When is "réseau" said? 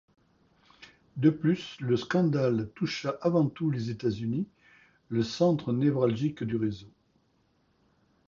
6.55-6.89